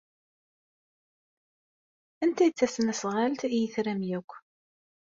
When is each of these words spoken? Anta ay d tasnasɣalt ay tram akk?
Anta 2.23 2.41
ay 2.43 2.51
d 2.51 2.55
tasnasɣalt 2.57 3.41
ay 3.47 3.65
tram 3.73 4.01
akk? 4.17 4.31